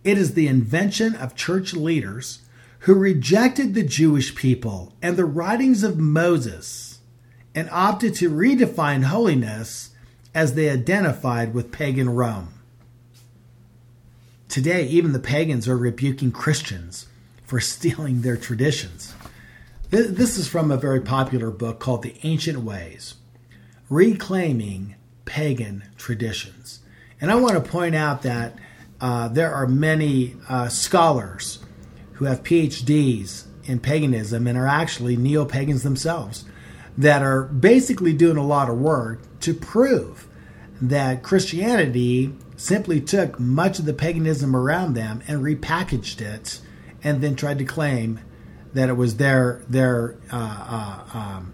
It 0.07 0.17
is 0.17 0.35
the 0.35 0.47
invention 0.47 1.15
of 1.15 1.35
church 1.35 1.73
leaders 1.73 2.39
who 2.79 2.93
rejected 2.93 3.73
the 3.73 3.83
Jewish 3.83 4.33
people 4.35 4.93
and 5.01 5.17
the 5.17 5.25
writings 5.25 5.83
of 5.83 5.97
Moses 5.97 6.99
and 7.53 7.67
opted 7.73 8.15
to 8.15 8.31
redefine 8.31 9.03
holiness 9.03 9.89
as 10.33 10.53
they 10.53 10.69
identified 10.69 11.53
with 11.53 11.73
pagan 11.73 12.09
Rome. 12.09 12.53
Today, 14.47 14.87
even 14.87 15.11
the 15.11 15.19
pagans 15.19 15.67
are 15.67 15.77
rebuking 15.77 16.31
Christians 16.31 17.07
for 17.43 17.59
stealing 17.59 18.21
their 18.21 18.37
traditions. 18.37 19.13
This 19.89 20.37
is 20.37 20.47
from 20.47 20.71
a 20.71 20.77
very 20.77 21.01
popular 21.01 21.51
book 21.51 21.79
called 21.79 22.03
The 22.03 22.15
Ancient 22.23 22.59
Ways 22.59 23.15
Reclaiming 23.89 24.95
Pagan 25.25 25.83
Traditions. 25.97 26.79
And 27.19 27.29
I 27.29 27.35
want 27.35 27.55
to 27.55 27.69
point 27.69 27.93
out 27.93 28.21
that 28.21 28.57
uh, 28.99 29.27
there 29.27 29.53
are 29.53 29.67
many 29.67 30.35
uh, 30.49 30.69
scholars 30.69 31.59
who 32.13 32.25
have 32.25 32.43
PhDs 32.43 33.45
in 33.65 33.79
paganism 33.79 34.47
and 34.47 34.57
are 34.57 34.67
actually 34.67 35.15
neo 35.15 35.45
pagans 35.45 35.83
themselves 35.83 36.45
that 36.97 37.21
are 37.21 37.43
basically 37.43 38.13
doing 38.13 38.37
a 38.37 38.45
lot 38.45 38.69
of 38.69 38.77
work 38.77 39.19
to 39.41 39.53
prove 39.53 40.27
that 40.81 41.21
Christianity 41.23 42.33
simply 42.55 42.99
took 42.99 43.39
much 43.39 43.77
of 43.77 43.85
the 43.85 43.93
paganism 43.93 44.55
around 44.55 44.95
them 44.95 45.21
and 45.27 45.41
repackaged 45.41 46.21
it, 46.21 46.59
and 47.03 47.21
then 47.21 47.35
tried 47.35 47.59
to 47.59 47.65
claim 47.65 48.19
that 48.73 48.89
it 48.89 48.93
was 48.93 49.17
their 49.17 49.63
their 49.69 50.17
uh, 50.31 51.03
uh, 51.13 51.17
um, 51.17 51.53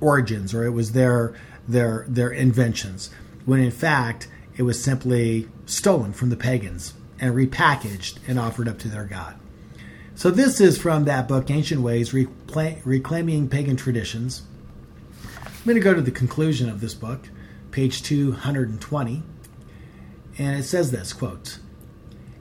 origins 0.00 0.52
or 0.52 0.64
it 0.64 0.70
was 0.70 0.92
their 0.92 1.34
their 1.66 2.04
their 2.08 2.30
inventions, 2.30 3.10
when 3.44 3.60
in 3.60 3.70
fact 3.70 4.28
it 4.56 4.62
was 4.62 4.82
simply 4.82 5.48
stolen 5.72 6.12
from 6.12 6.30
the 6.30 6.36
pagans 6.36 6.94
and 7.18 7.34
repackaged 7.34 8.18
and 8.28 8.38
offered 8.38 8.68
up 8.68 8.78
to 8.80 8.88
their 8.88 9.04
god. 9.04 9.36
So 10.14 10.30
this 10.30 10.60
is 10.60 10.76
from 10.76 11.04
that 11.04 11.26
book, 11.26 11.50
Ancient 11.50 11.80
Ways: 11.80 12.12
Reclaiming 12.12 13.48
Pagan 13.48 13.76
Traditions. 13.76 14.42
I'm 15.34 15.64
going 15.64 15.76
to 15.76 15.80
go 15.80 15.94
to 15.94 16.02
the 16.02 16.10
conclusion 16.10 16.68
of 16.68 16.80
this 16.80 16.94
book 16.94 17.28
page 17.70 18.02
220, 18.02 19.22
and 20.38 20.58
it 20.58 20.64
says 20.64 20.90
this 20.90 21.12
quote, 21.12 21.58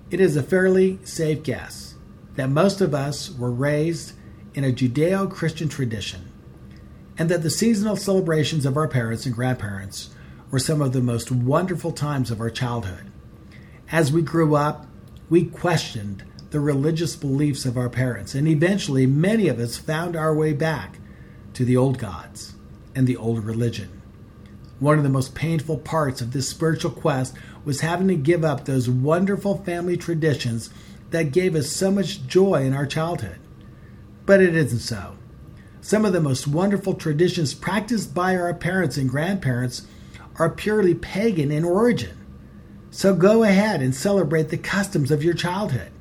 It 0.09 0.19
is 0.19 0.35
a 0.35 0.43
fairly 0.43 0.99
safe 1.05 1.41
guess 1.41 1.95
that 2.35 2.49
most 2.49 2.81
of 2.81 2.93
us 2.93 3.29
were 3.31 3.51
raised 3.51 4.13
in 4.53 4.63
a 4.63 4.73
Judeo 4.73 5.31
Christian 5.31 5.69
tradition, 5.69 6.29
and 7.17 7.29
that 7.29 7.43
the 7.43 7.49
seasonal 7.49 7.95
celebrations 7.95 8.65
of 8.65 8.75
our 8.75 8.87
parents 8.87 9.25
and 9.25 9.33
grandparents 9.33 10.09
were 10.49 10.59
some 10.59 10.81
of 10.81 10.91
the 10.91 11.01
most 11.01 11.31
wonderful 11.31 11.93
times 11.93 12.29
of 12.31 12.41
our 12.41 12.49
childhood. 12.49 13.10
As 13.91 14.09
we 14.09 14.21
grew 14.21 14.55
up, 14.55 14.87
we 15.29 15.43
questioned 15.43 16.23
the 16.51 16.61
religious 16.61 17.17
beliefs 17.17 17.65
of 17.65 17.77
our 17.77 17.89
parents, 17.89 18.33
and 18.33 18.47
eventually 18.47 19.05
many 19.05 19.49
of 19.49 19.59
us 19.59 19.75
found 19.75 20.15
our 20.15 20.33
way 20.33 20.53
back 20.53 20.99
to 21.53 21.65
the 21.65 21.75
old 21.75 21.97
gods 21.97 22.53
and 22.95 23.05
the 23.05 23.17
old 23.17 23.43
religion. 23.43 24.01
One 24.79 24.97
of 24.97 25.03
the 25.03 25.09
most 25.09 25.35
painful 25.35 25.77
parts 25.79 26.21
of 26.21 26.31
this 26.31 26.47
spiritual 26.47 26.91
quest 26.91 27.35
was 27.65 27.81
having 27.81 28.07
to 28.07 28.15
give 28.15 28.45
up 28.45 28.63
those 28.63 28.89
wonderful 28.89 29.57
family 29.57 29.97
traditions 29.97 30.69
that 31.09 31.33
gave 31.33 31.53
us 31.53 31.69
so 31.69 31.91
much 31.91 32.25
joy 32.25 32.63
in 32.63 32.73
our 32.73 32.85
childhood. 32.85 33.39
But 34.25 34.41
it 34.41 34.55
isn't 34.55 34.79
so. 34.79 35.17
Some 35.81 36.05
of 36.05 36.13
the 36.13 36.21
most 36.21 36.47
wonderful 36.47 36.93
traditions 36.93 37.53
practiced 37.53 38.13
by 38.13 38.37
our 38.37 38.53
parents 38.53 38.95
and 38.95 39.09
grandparents 39.09 39.85
are 40.37 40.49
purely 40.49 40.95
pagan 40.95 41.51
in 41.51 41.65
origin. 41.65 42.20
So 42.91 43.15
go 43.15 43.43
ahead 43.43 43.81
and 43.81 43.95
celebrate 43.95 44.49
the 44.49 44.57
customs 44.57 45.09
of 45.09 45.23
your 45.23 45.33
childhood. 45.33 45.91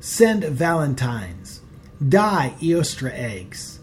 Send 0.00 0.42
valentines, 0.44 1.60
dye 2.06 2.54
Eostre 2.60 3.12
eggs, 3.12 3.78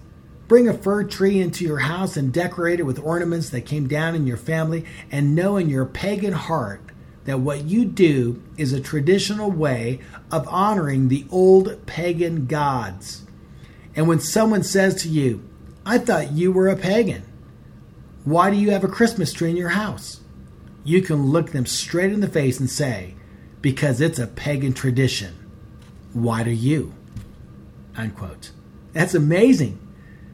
Bring 0.51 0.67
a 0.67 0.73
fir 0.73 1.05
tree 1.05 1.39
into 1.39 1.63
your 1.63 1.77
house 1.77 2.17
and 2.17 2.33
decorate 2.33 2.81
it 2.81 2.85
with 2.85 2.99
ornaments 2.99 3.49
that 3.51 3.61
came 3.61 3.87
down 3.87 4.15
in 4.15 4.27
your 4.27 4.35
family, 4.35 4.83
and 5.09 5.33
know 5.33 5.55
in 5.55 5.69
your 5.69 5.85
pagan 5.85 6.33
heart 6.33 6.81
that 7.23 7.39
what 7.39 7.63
you 7.63 7.85
do 7.85 8.43
is 8.57 8.73
a 8.73 8.81
traditional 8.81 9.49
way 9.49 10.01
of 10.29 10.45
honoring 10.49 11.07
the 11.07 11.25
old 11.31 11.85
pagan 11.85 12.47
gods. 12.47 13.23
And 13.95 14.09
when 14.09 14.19
someone 14.19 14.63
says 14.63 14.95
to 15.03 15.07
you, 15.07 15.41
I 15.85 15.99
thought 15.99 16.33
you 16.33 16.51
were 16.51 16.67
a 16.67 16.75
pagan, 16.75 17.23
why 18.25 18.51
do 18.51 18.57
you 18.57 18.71
have 18.71 18.83
a 18.83 18.89
Christmas 18.89 19.31
tree 19.31 19.51
in 19.51 19.55
your 19.55 19.69
house? 19.69 20.20
You 20.83 21.01
can 21.01 21.27
look 21.27 21.51
them 21.51 21.65
straight 21.65 22.11
in 22.11 22.21
the 22.21 22.27
face 22.27 22.59
and 22.59 22.69
say, 22.69 23.15
Because 23.61 24.01
it's 24.01 24.19
a 24.19 24.27
pagan 24.27 24.73
tradition. 24.73 25.35
Why 26.13 26.43
do 26.43 26.51
you? 26.51 26.93
Unquote. 27.95 28.51
That's 28.93 29.13
amazing. 29.13 29.79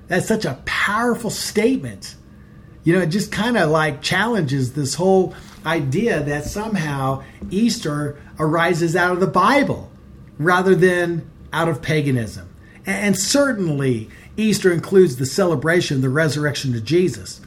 That's 0.07 0.27
such 0.27 0.45
a 0.45 0.61
powerful 0.65 1.29
statement. 1.29 2.15
You 2.83 2.93
know, 2.93 3.01
it 3.01 3.07
just 3.07 3.31
kind 3.31 3.57
of 3.57 3.69
like 3.69 4.01
challenges 4.01 4.73
this 4.73 4.95
whole 4.95 5.35
idea 5.65 6.23
that 6.23 6.45
somehow 6.45 7.23
Easter 7.49 8.17
arises 8.39 8.95
out 8.95 9.11
of 9.11 9.19
the 9.19 9.27
Bible 9.27 9.91
rather 10.39 10.75
than 10.75 11.29
out 11.51 11.67
of 11.67 11.81
paganism. 11.81 12.47
And 12.85 13.17
certainly, 13.17 14.09
Easter 14.37 14.71
includes 14.71 15.17
the 15.17 15.25
celebration 15.25 15.97
of 15.97 16.01
the 16.01 16.09
resurrection 16.09 16.73
of 16.75 16.85
Jesus. 16.85 17.41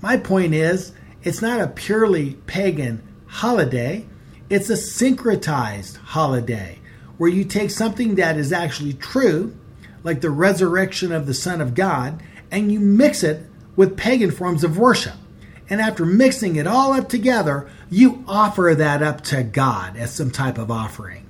My 0.00 0.16
point 0.16 0.54
is, 0.54 0.92
it's 1.24 1.42
not 1.42 1.60
a 1.60 1.66
purely 1.66 2.34
pagan 2.46 3.02
holiday, 3.26 4.06
it's 4.48 4.70
a 4.70 4.74
syncretized 4.74 5.96
holiday 5.96 6.78
where 7.18 7.30
you 7.30 7.44
take 7.44 7.70
something 7.70 8.14
that 8.14 8.36
is 8.36 8.52
actually 8.52 8.92
true 8.92 9.56
like 10.04 10.20
the 10.20 10.30
resurrection 10.30 11.10
of 11.10 11.26
the 11.26 11.34
Son 11.34 11.60
of 11.60 11.74
God, 11.74 12.22
and 12.50 12.70
you 12.70 12.78
mix 12.78 13.24
it 13.24 13.46
with 13.74 13.96
pagan 13.96 14.30
forms 14.30 14.62
of 14.62 14.78
worship. 14.78 15.14
And 15.70 15.80
after 15.80 16.04
mixing 16.04 16.56
it 16.56 16.66
all 16.66 16.92
up 16.92 17.08
together, 17.08 17.70
you 17.90 18.22
offer 18.28 18.74
that 18.76 19.02
up 19.02 19.22
to 19.22 19.42
God 19.42 19.96
as 19.96 20.14
some 20.14 20.30
type 20.30 20.58
of 20.58 20.70
offering. 20.70 21.26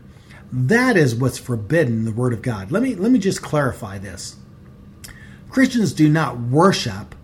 That 0.53 0.97
is 0.97 1.15
what's 1.15 1.39
forbidden 1.39 1.99
in 1.99 2.05
the 2.05 2.13
Word 2.13 2.33
of 2.33 2.43
God. 2.43 2.73
Let 2.73 2.83
me, 2.83 2.97
let 2.97 3.13
me 3.13 3.21
just 3.21 3.43
clarify 3.43 3.99
this. 3.99 4.37
Christians 5.51 5.93
do 5.93 6.09
not 6.09 6.39
worship 6.41 7.15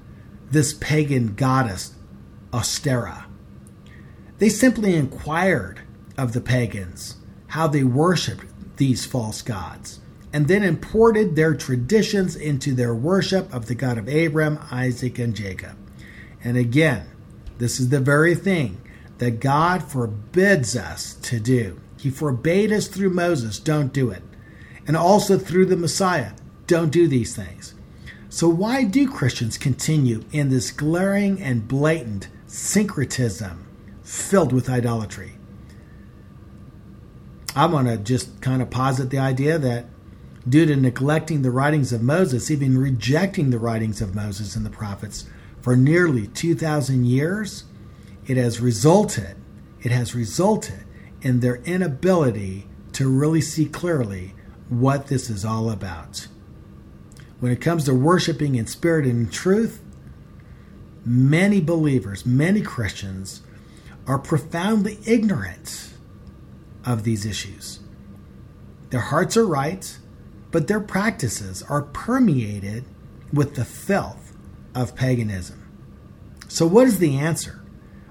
this 0.53 0.73
pagan 0.73 1.35
goddess, 1.35 1.95
Ostara. 2.53 3.25
They 4.39 4.49
simply 4.49 4.95
inquired 4.95 5.83
of 6.17 6.33
the 6.33 6.41
pagans 6.41 7.17
how 7.49 7.67
they 7.67 7.85
worshiped 7.85 8.47
these 8.77 9.05
false 9.05 9.43
gods 9.43 10.01
and 10.33 10.49
then 10.49 10.63
imported 10.63 11.35
their 11.35 11.55
traditions 11.55 12.37
into 12.37 12.73
their 12.75 12.95
worship 12.95 13.53
of 13.53 13.67
the 13.67 13.75
God 13.75 13.99
of 13.99 14.09
Abraham, 14.09 14.59
Isaac, 14.71 15.19
and 15.19 15.35
Jacob. 15.35 15.77
And 16.43 16.57
again, 16.57 17.09
this 17.59 17.81
is 17.81 17.89
the 17.89 18.01
very 18.01 18.35
thing 18.35 18.81
that 19.19 19.41
God 19.41 19.83
forbids 19.83 20.77
us 20.77 21.15
to 21.15 21.41
do. 21.41 21.81
He 21.99 22.11
forbade 22.11 22.73
us 22.73 22.89
through 22.89 23.11
Moses, 23.11 23.59
don't 23.59 23.93
do 23.93 24.11
it. 24.11 24.23
And 24.87 24.97
also 24.97 25.39
through 25.39 25.67
the 25.67 25.77
Messiah, 25.77 26.33
don't 26.67 26.91
do 26.91 27.07
these 27.07 27.37
things. 27.37 27.75
So, 28.33 28.49
why 28.49 28.85
do 28.85 29.11
Christians 29.11 29.59
continue 29.59 30.23
in 30.31 30.51
this 30.51 30.71
glaring 30.71 31.43
and 31.43 31.67
blatant 31.67 32.29
syncretism 32.47 33.67
filled 34.05 34.53
with 34.53 34.71
idolatry? 34.71 35.33
I'm 37.57 37.73
going 37.73 37.87
to 37.87 37.97
just 37.97 38.41
kind 38.41 38.63
of 38.63 38.71
posit 38.71 39.11
the 39.11 39.19
idea 39.19 39.59
that 39.59 39.87
due 40.49 40.65
to 40.65 40.77
neglecting 40.77 41.43
the 41.43 41.51
writings 41.51 41.93
of 41.93 42.03
Moses, 42.03 42.53
even 42.53 42.79
rejecting 42.79 43.51
the 43.51 43.59
writings 43.59 44.01
of 44.01 44.15
Moses 44.15 44.55
and 44.55 44.65
the 44.65 44.71
prophets 44.71 45.27
for 45.61 45.75
nearly 45.75 46.29
2,000 46.29 47.05
years, 47.05 47.65
it 48.29 48.37
has 48.37 48.61
resulted, 48.61 49.35
it 49.83 49.91
has 49.91 50.15
resulted 50.15 50.85
in 51.21 51.41
their 51.41 51.57
inability 51.65 52.69
to 52.93 53.09
really 53.09 53.41
see 53.41 53.67
clearly 53.67 54.35
what 54.69 55.09
this 55.09 55.29
is 55.29 55.45
all 55.45 55.69
about. 55.69 56.29
When 57.41 57.51
it 57.51 57.61
comes 57.61 57.85
to 57.85 57.95
worshiping 57.95 58.55
in 58.55 58.67
spirit 58.67 59.07
and 59.07 59.27
in 59.27 59.33
truth, 59.33 59.83
many 61.05 61.61
believers, 61.61 62.27
many 62.27 62.61
Christians 62.61 63.43
are 64.07 64.19
profoundly 64.19 64.99
ignorant 65.07 65.91
of 66.85 67.05
these 67.05 67.25
issues. 67.25 67.81
Their 68.91 69.01
hearts 69.01 69.37
are 69.37 69.47
right, 69.47 69.99
but 70.51 70.67
their 70.67 70.81
practices 70.81 71.63
are 71.63 71.83
permeated 71.83 72.85
with 73.33 73.55
the 73.55 73.65
filth 73.65 74.37
of 74.75 74.97
paganism. 74.97 75.57
So, 76.49 76.67
what 76.67 76.87
is 76.87 76.99
the 76.99 77.17
answer? 77.17 77.61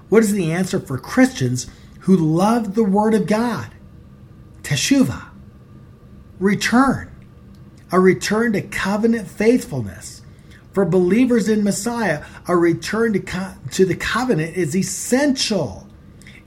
What 0.08 0.22
is 0.22 0.32
the 0.32 0.50
answer 0.50 0.80
for 0.80 0.98
Christians 0.98 1.68
who 2.00 2.16
love 2.16 2.74
the 2.74 2.84
Word 2.84 3.14
of 3.14 3.26
God? 3.26 3.70
Teshuvah. 4.62 5.28
Return. 6.38 7.09
A 7.92 8.00
return 8.00 8.52
to 8.52 8.62
covenant 8.62 9.28
faithfulness. 9.28 10.22
For 10.72 10.84
believers 10.84 11.48
in 11.48 11.64
Messiah, 11.64 12.24
a 12.46 12.56
return 12.56 13.12
to, 13.14 13.20
co- 13.20 13.54
to 13.72 13.84
the 13.84 13.96
covenant 13.96 14.56
is 14.56 14.76
essential 14.76 15.88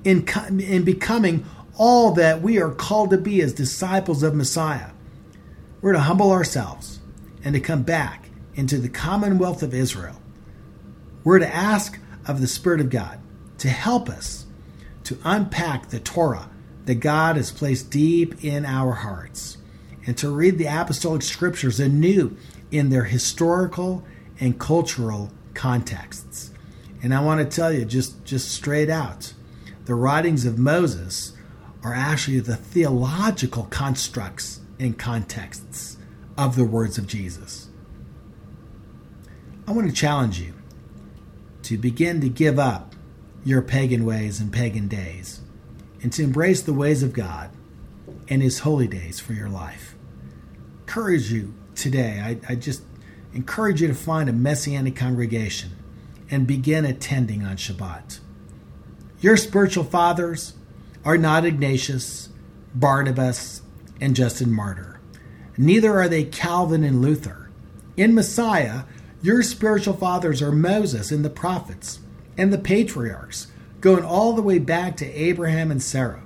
in, 0.04 0.26
co- 0.26 0.46
in 0.46 0.84
becoming 0.84 1.46
all 1.76 2.12
that 2.12 2.42
we 2.42 2.62
are 2.62 2.72
called 2.72 3.10
to 3.10 3.18
be 3.18 3.42
as 3.42 3.54
disciples 3.54 4.24
of 4.24 4.36
Messiah. 4.36 4.92
We're 5.82 5.94
to 5.94 6.00
humble 6.00 6.32
ourselves 6.32 7.00
and 7.44 7.54
to 7.54 7.60
come 7.60 7.84
back 7.84 8.30
into 8.56 8.78
the 8.78 8.90
commonwealth 8.90 9.64
of 9.64 9.74
Israel. 9.74 10.22
We're 11.24 11.40
to 11.40 11.54
ask 11.54 12.00
of 12.26 12.40
the 12.40 12.48
Spirit 12.48 12.80
of 12.80 12.90
God 12.90 13.20
to 13.58 13.70
help 13.70 14.10
us 14.10 14.46
to 15.06 15.18
unpack 15.24 15.90
the 15.90 16.00
Torah 16.00 16.50
that 16.86 16.96
God 16.96 17.36
has 17.36 17.52
placed 17.52 17.90
deep 17.90 18.44
in 18.44 18.66
our 18.66 18.94
hearts 18.94 19.58
and 20.05 20.17
to 20.17 20.29
read 20.29 20.57
the 20.57 20.65
apostolic 20.65 21.22
scriptures 21.22 21.79
anew 21.79 22.36
in 22.72 22.89
their 22.89 23.05
historical 23.05 24.03
and 24.39 24.60
cultural 24.60 25.31
contexts. 25.53 26.51
And 27.01 27.13
I 27.13 27.22
want 27.22 27.39
to 27.39 27.55
tell 27.55 27.72
you 27.72 27.86
just, 27.86 28.24
just 28.25 28.51
straight 28.51 28.89
out 28.89 29.33
the 29.86 29.95
writings 29.95 30.45
of 30.45 30.57
Moses 30.57 31.33
are 31.83 31.93
actually 31.93 32.39
the 32.39 32.55
theological 32.55 33.63
constructs 33.63 34.62
and 34.79 34.98
contexts 34.98 35.98
of 36.37 36.55
the 36.55 36.63
words 36.63 36.98
of 36.98 37.07
Jesus. 37.07 37.68
I 39.68 39.72
want 39.72 39.87
to 39.87 39.94
challenge 39.94 40.39
you 40.39 40.53
to 41.63 41.77
begin 41.77 42.22
to 42.22 42.29
give 42.29 42.57
up 42.57 42.96
your 43.46 43.61
pagan 43.61 44.05
ways 44.05 44.39
and 44.39 44.51
pagan 44.51 44.87
days 44.87 45.42
and 46.01 46.11
to 46.13 46.24
embrace 46.24 46.61
the 46.61 46.74
ways 46.74 47.03
of 47.03 47.13
God 47.13 47.50
and 48.29 48.42
His 48.42 48.59
holy 48.59 48.87
days 48.87 49.20
for 49.20 49.33
your 49.33 49.50
life. 49.50 49.93
Encourage 50.96 51.32
you 51.32 51.56
today. 51.74 52.22
I, 52.24 52.51
I 52.51 52.53
just 52.53 52.84
encourage 53.34 53.82
you 53.82 53.88
to 53.88 53.96
find 53.96 54.29
a 54.29 54.32
messianic 54.32 54.96
congregation 54.96 55.72
and 56.29 56.46
begin 56.46 56.86
attending 56.86 57.44
on 57.44 57.58
Shabbat. 57.58 58.20
Your 59.20 59.36
spiritual 59.36 59.86
fathers 59.86 60.53
are 61.03 61.18
not 61.18 61.46
Ignatius, 61.46 62.29
Barnabas, 62.75 63.64
and 64.00 64.16
Justin 64.16 64.53
Martyr. 64.53 65.00
Neither 65.58 66.00
are 66.00 66.08
they 66.08 66.25
Calvin 66.25 66.84
and 66.84 67.01
Luther. 67.01 67.50
In 67.98 68.14
Messiah, 68.14 68.84
your 69.24 69.42
spiritual 69.42 69.96
fathers 69.96 70.44
are 70.44 70.51
Moses 70.51 71.12
and 71.12 71.25
the 71.25 71.29
prophets 71.32 72.01
and 72.38 72.53
the 72.53 72.60
patriarchs, 72.60 73.48
going 73.82 74.06
all 74.06 74.34
the 74.34 74.44
way 74.44 74.60
back 74.60 74.96
to 74.98 75.12
Abraham 75.12 75.72
and 75.72 75.82
Sarah. 75.82 76.22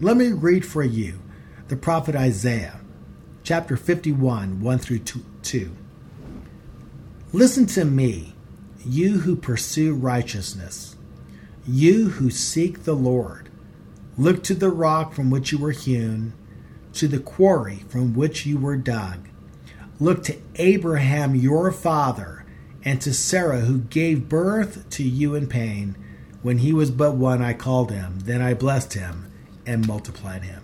Let 0.00 0.16
me 0.16 0.32
read 0.32 0.64
for 0.64 0.82
you 0.82 1.20
the 1.68 1.76
prophet 1.76 2.16
Isaiah, 2.16 2.80
chapter 3.44 3.76
51, 3.76 4.62
1 4.62 4.78
through 4.78 5.00
2. 5.42 5.76
Listen 7.34 7.66
to 7.66 7.84
me, 7.84 8.32
you 8.86 9.18
who 9.20 9.36
pursue 9.36 9.94
righteousness, 9.94 10.96
you 11.66 12.08
who 12.08 12.30
seek 12.30 12.84
the 12.84 12.94
Lord. 12.94 13.50
Look 14.16 14.42
to 14.44 14.54
the 14.54 14.70
rock 14.70 15.12
from 15.12 15.30
which 15.30 15.52
you 15.52 15.58
were 15.58 15.72
hewn, 15.72 16.32
to 16.94 17.06
the 17.06 17.18
quarry 17.18 17.84
from 17.90 18.14
which 18.14 18.46
you 18.46 18.56
were 18.56 18.78
dug. 18.78 19.28
Look 20.00 20.22
to 20.24 20.38
Abraham 20.54 21.34
your 21.34 21.70
father, 21.70 22.46
and 22.82 22.98
to 23.02 23.12
Sarah 23.12 23.60
who 23.60 23.78
gave 23.78 24.28
birth 24.28 24.88
to 24.90 25.02
you 25.02 25.34
in 25.34 25.48
pain. 25.48 25.98
When 26.40 26.58
he 26.58 26.72
was 26.72 26.90
but 26.90 27.16
one, 27.16 27.42
I 27.42 27.52
called 27.52 27.90
him. 27.90 28.20
Then 28.20 28.40
I 28.40 28.54
blessed 28.54 28.94
him 28.94 29.30
and 29.66 29.86
multiplied 29.86 30.44
him. 30.44 30.63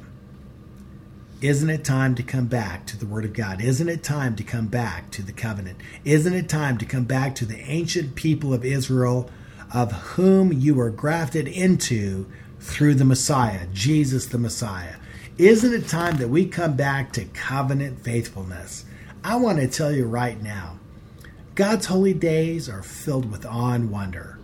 Isn't 1.40 1.70
it 1.70 1.84
time 1.84 2.14
to 2.16 2.22
come 2.22 2.48
back 2.48 2.84
to 2.86 2.98
the 2.98 3.06
Word 3.06 3.24
of 3.24 3.32
God? 3.32 3.62
Isn't 3.62 3.88
it 3.88 4.02
time 4.02 4.36
to 4.36 4.44
come 4.44 4.66
back 4.66 5.10
to 5.12 5.22
the 5.22 5.32
covenant? 5.32 5.78
Isn't 6.04 6.34
it 6.34 6.50
time 6.50 6.76
to 6.76 6.84
come 6.84 7.04
back 7.04 7.34
to 7.36 7.46
the 7.46 7.60
ancient 7.60 8.14
people 8.14 8.52
of 8.52 8.62
Israel, 8.62 9.30
of 9.72 9.90
whom 9.90 10.52
you 10.52 10.74
were 10.74 10.90
grafted 10.90 11.48
into 11.48 12.26
through 12.60 12.96
the 12.96 13.06
Messiah, 13.06 13.66
Jesus 13.72 14.26
the 14.26 14.36
Messiah? 14.36 14.96
Isn't 15.38 15.72
it 15.72 15.88
time 15.88 16.18
that 16.18 16.28
we 16.28 16.44
come 16.44 16.76
back 16.76 17.10
to 17.14 17.24
covenant 17.24 18.00
faithfulness? 18.00 18.84
I 19.24 19.36
want 19.36 19.60
to 19.60 19.66
tell 19.66 19.92
you 19.92 20.04
right 20.04 20.42
now 20.42 20.78
God's 21.54 21.86
holy 21.86 22.12
days 22.12 22.68
are 22.68 22.82
filled 22.82 23.30
with 23.32 23.46
awe 23.46 23.72
and 23.72 23.90
wonder. 23.90 24.39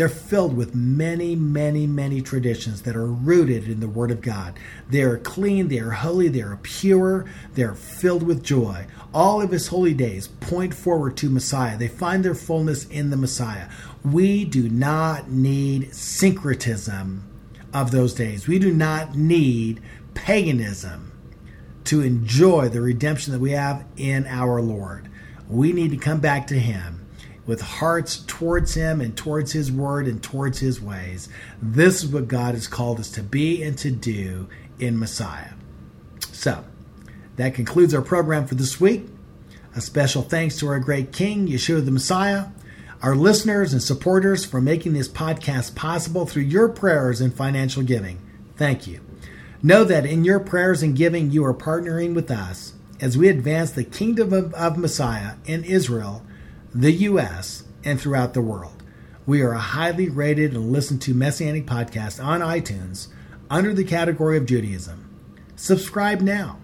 They're 0.00 0.08
filled 0.08 0.56
with 0.56 0.74
many, 0.74 1.36
many, 1.36 1.86
many 1.86 2.22
traditions 2.22 2.80
that 2.84 2.96
are 2.96 3.04
rooted 3.04 3.68
in 3.68 3.80
the 3.80 3.86
Word 3.86 4.10
of 4.10 4.22
God. 4.22 4.58
They 4.88 5.02
are 5.02 5.18
clean, 5.18 5.68
they 5.68 5.78
are 5.78 5.90
holy, 5.90 6.28
they 6.28 6.40
are 6.40 6.58
pure, 6.62 7.26
they 7.52 7.64
are 7.64 7.74
filled 7.74 8.22
with 8.22 8.42
joy. 8.42 8.86
All 9.12 9.42
of 9.42 9.50
His 9.50 9.66
holy 9.66 9.92
days 9.92 10.26
point 10.26 10.72
forward 10.72 11.18
to 11.18 11.28
Messiah. 11.28 11.76
They 11.76 11.86
find 11.86 12.24
their 12.24 12.34
fullness 12.34 12.86
in 12.86 13.10
the 13.10 13.18
Messiah. 13.18 13.68
We 14.02 14.46
do 14.46 14.70
not 14.70 15.30
need 15.30 15.94
syncretism 15.94 17.22
of 17.74 17.90
those 17.90 18.14
days. 18.14 18.48
We 18.48 18.58
do 18.58 18.72
not 18.72 19.16
need 19.16 19.82
paganism 20.14 21.12
to 21.84 22.00
enjoy 22.00 22.70
the 22.70 22.80
redemption 22.80 23.34
that 23.34 23.40
we 23.40 23.50
have 23.50 23.84
in 23.98 24.26
our 24.28 24.62
Lord. 24.62 25.10
We 25.46 25.74
need 25.74 25.90
to 25.90 25.98
come 25.98 26.20
back 26.20 26.46
to 26.46 26.58
Him 26.58 26.99
with 27.46 27.60
hearts 27.60 28.24
towards 28.26 28.74
Him 28.74 29.00
and 29.00 29.16
towards 29.16 29.52
His 29.52 29.72
Word 29.72 30.06
and 30.06 30.22
towards 30.22 30.58
His 30.58 30.80
ways. 30.80 31.28
This 31.60 32.02
is 32.02 32.12
what 32.12 32.28
God 32.28 32.54
has 32.54 32.66
called 32.66 33.00
us 33.00 33.10
to 33.12 33.22
be 33.22 33.62
and 33.62 33.76
to 33.78 33.90
do 33.90 34.48
in 34.78 34.98
Messiah. 34.98 35.52
So, 36.32 36.64
that 37.36 37.54
concludes 37.54 37.94
our 37.94 38.02
program 38.02 38.46
for 38.46 38.54
this 38.54 38.80
week. 38.80 39.06
A 39.74 39.80
special 39.80 40.22
thanks 40.22 40.58
to 40.58 40.68
our 40.68 40.80
great 40.80 41.12
King, 41.12 41.46
Yeshua 41.46 41.84
the 41.84 41.90
Messiah, 41.90 42.46
our 43.02 43.14
listeners 43.14 43.72
and 43.72 43.82
supporters 43.82 44.44
for 44.44 44.60
making 44.60 44.92
this 44.92 45.08
podcast 45.08 45.74
possible 45.74 46.26
through 46.26 46.42
your 46.42 46.68
prayers 46.68 47.20
and 47.20 47.32
financial 47.32 47.82
giving. 47.82 48.20
Thank 48.56 48.86
you. 48.86 49.00
Know 49.62 49.84
that 49.84 50.04
in 50.04 50.24
your 50.24 50.40
prayers 50.40 50.82
and 50.82 50.96
giving, 50.96 51.30
you 51.30 51.44
are 51.44 51.54
partnering 51.54 52.14
with 52.14 52.30
us 52.30 52.74
as 53.00 53.16
we 53.16 53.28
advance 53.28 53.70
the 53.70 53.84
kingdom 53.84 54.32
of, 54.32 54.52
of 54.54 54.76
Messiah 54.76 55.34
in 55.46 55.64
Israel, 55.64 56.22
the 56.74 56.92
U.S., 56.92 57.64
and 57.84 58.00
throughout 58.00 58.34
the 58.34 58.42
world. 58.42 58.82
We 59.26 59.42
are 59.42 59.52
a 59.52 59.58
highly 59.58 60.08
rated 60.08 60.54
and 60.54 60.72
listened 60.72 61.02
to 61.02 61.14
Messianic 61.14 61.66
podcast 61.66 62.22
on 62.22 62.40
iTunes 62.40 63.08
under 63.48 63.72
the 63.72 63.84
category 63.84 64.36
of 64.36 64.46
Judaism. 64.46 65.08
Subscribe 65.56 66.20
now. 66.20 66.58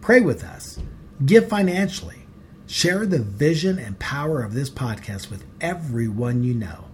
Pray 0.00 0.20
with 0.20 0.44
us. 0.44 0.78
Give 1.24 1.48
financially. 1.48 2.26
Share 2.66 3.04
the 3.04 3.18
vision 3.18 3.78
and 3.78 3.98
power 3.98 4.42
of 4.42 4.54
this 4.54 4.70
podcast 4.70 5.30
with 5.30 5.44
everyone 5.60 6.42
you 6.44 6.54
know. 6.54 6.84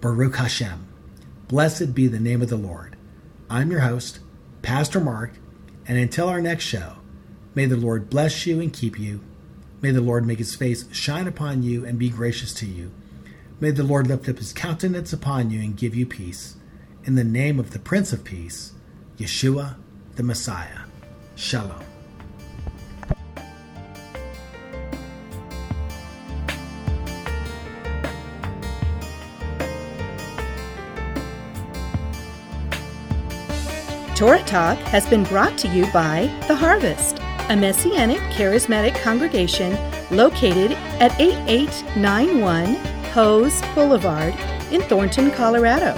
Baruch 0.00 0.36
Hashem. 0.36 0.86
Blessed 1.48 1.94
be 1.94 2.06
the 2.06 2.20
name 2.20 2.42
of 2.42 2.48
the 2.48 2.56
Lord. 2.56 2.96
I'm 3.50 3.70
your 3.70 3.80
host, 3.80 4.20
Pastor 4.62 5.00
Mark, 5.00 5.32
and 5.86 5.98
until 5.98 6.28
our 6.28 6.40
next 6.40 6.64
show, 6.64 6.96
may 7.54 7.66
the 7.66 7.76
Lord 7.76 8.10
bless 8.10 8.46
you 8.46 8.60
and 8.60 8.72
keep 8.72 8.98
you. 8.98 9.20
May 9.80 9.92
the 9.92 10.00
Lord 10.00 10.26
make 10.26 10.38
his 10.38 10.56
face 10.56 10.86
shine 10.92 11.28
upon 11.28 11.62
you 11.62 11.84
and 11.84 11.98
be 11.98 12.08
gracious 12.08 12.52
to 12.54 12.66
you. 12.66 12.90
May 13.60 13.70
the 13.70 13.84
Lord 13.84 14.08
lift 14.08 14.28
up 14.28 14.38
his 14.38 14.52
countenance 14.52 15.12
upon 15.12 15.50
you 15.50 15.60
and 15.60 15.76
give 15.76 15.94
you 15.94 16.04
peace. 16.04 16.56
In 17.04 17.14
the 17.14 17.24
name 17.24 17.60
of 17.60 17.70
the 17.70 17.78
Prince 17.78 18.12
of 18.12 18.24
Peace, 18.24 18.72
Yeshua, 19.18 19.76
the 20.16 20.22
Messiah. 20.24 20.80
Shalom. 21.36 21.84
Torah 34.16 34.42
Talk 34.42 34.76
has 34.78 35.06
been 35.06 35.22
brought 35.22 35.56
to 35.58 35.68
you 35.68 35.86
by 35.92 36.26
The 36.48 36.56
Harvest, 36.56 37.17
a 37.48 37.56
Messianic 37.56 38.18
charismatic 38.32 38.94
congregation 39.02 39.72
located 40.10 40.72
at 41.00 41.18
8891 41.18 42.74
Hose 43.12 43.62
Boulevard 43.74 44.34
in 44.70 44.82
Thornton, 44.82 45.30
Colorado. 45.30 45.94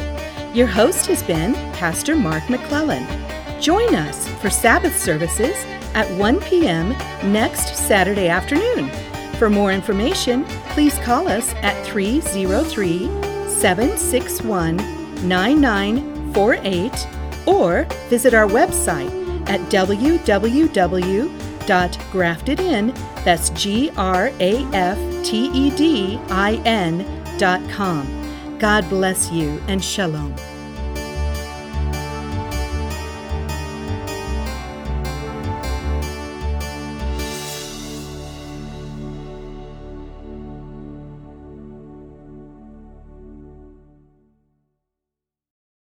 Your 0.55 0.69
host 0.69 1.07
has 1.07 1.25
been 1.25 1.55
Pastor 1.75 2.15
Mark 2.15 2.49
McClellan. 2.49 3.05
Join 3.61 3.95
us 3.97 4.29
for 4.41 4.49
Sabbath 4.49 4.97
services 4.97 5.57
at 5.95 6.09
1 6.19 6.41
p.m. 6.43 6.91
next 7.33 7.75
Saturday 7.75 8.29
afternoon. 8.29 8.89
For 9.35 9.51
more 9.51 9.73
information, 9.73 10.45
please 10.71 10.99
call 11.01 11.27
us 11.27 11.53
at 11.57 11.85
303 11.85 13.07
761 13.49 14.77
9948 15.29 17.09
or 17.47 17.85
visit 18.09 18.35
our 18.35 18.47
website 18.47 19.11
at 19.49 19.61
www.graftedin, 21.71 22.95
that's 23.25 23.51
G-R-A-F-T-E-D-I-N 23.51 23.79
dot 27.39 27.71
com. 27.71 28.59
God 28.59 28.89
bless 28.89 29.31
you 29.31 29.63
and 29.69 29.83
shalom. 29.83 30.35